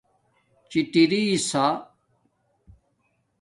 چِٹرسݳ 0.69 1.63